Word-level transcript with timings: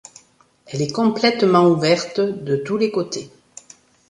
Elle 0.65 0.81
est 0.81 0.91
complètement 0.91 1.67
ouverte 1.69 2.21
de 2.21 2.55
tous 2.55 2.75
les 2.75 2.89
côtés. 2.89 3.29